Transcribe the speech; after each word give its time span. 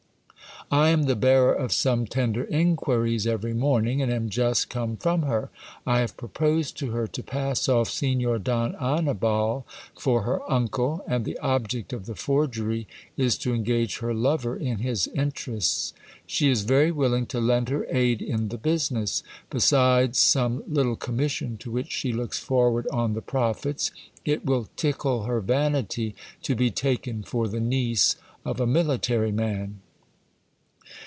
I 0.73 0.87
am 0.91 1.03
the 1.03 1.17
bearer 1.17 1.51
of 1.53 1.73
some 1.73 2.05
ten 2.07 2.31
der 2.31 2.43
inquiries 2.45 3.27
every 3.27 3.53
morning, 3.53 4.01
and 4.01 4.09
am 4.09 4.29
just 4.29 4.69
come 4.69 4.95
from 4.95 5.23
her. 5.23 5.49
I 5.85 5.99
have 5.99 6.15
proposed 6.15 6.77
to 6.77 6.91
her 6.91 7.07
to 7.07 7.21
pass 7.21 7.67
off 7.67 7.89
Signor 7.89 8.39
Don 8.39 8.75
Annibal 8.79 9.65
for 9.99 10.21
her 10.21 10.39
uncle, 10.49 11.03
and 11.05 11.25
the 11.25 11.37
object 11.39 11.91
of 11.91 12.05
the 12.05 12.15
forgery 12.15 12.87
is 13.17 13.37
to 13.39 13.53
engage 13.53 13.97
her 13.97 14.13
lover 14.13 14.55
in 14.55 14.77
his 14.77 15.07
interests. 15.07 15.91
She 16.25 16.49
is 16.49 16.61
very 16.61 16.91
willing 16.91 17.25
to 17.27 17.41
lend 17.41 17.67
her 17.67 17.85
aid 17.89 18.21
in 18.21 18.47
the 18.47 18.57
business. 18.57 19.23
Besides 19.49 20.19
some 20.19 20.63
little 20.65 20.95
commission 20.95 21.57
to 21.57 21.71
which 21.71 21.91
she 21.91 22.13
looks 22.13 22.39
forward 22.39 22.87
on 22.93 23.11
the 23.13 23.21
profits, 23.21 23.91
it 24.23 24.45
will 24.45 24.69
tickle 24.77 25.23
her 25.23 25.41
vanity 25.41 26.15
to 26.43 26.55
be 26.55 26.71
taken 26.71 27.23
for 27.23 27.49
the 27.49 27.59
niece 27.59 28.15
of 28.45 28.61
a 28.61 28.67
military 28.67 29.33
man. 29.33 29.81